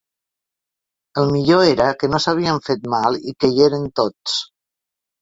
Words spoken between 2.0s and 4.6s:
que no s'havien fet mal i que hi eren tots.